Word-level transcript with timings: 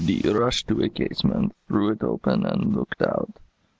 D 0.03 0.19
rushed 0.31 0.67
to 0.69 0.81
a 0.81 0.89
casement, 0.89 1.51
threw 1.67 1.89
it 1.91 2.01
open, 2.01 2.43
and 2.43 2.75
looked 2.75 3.03
out. 3.03 3.37